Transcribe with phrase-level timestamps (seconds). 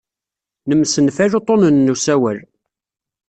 [0.69, 2.39] Nemsenfal uḍḍunen n usawal.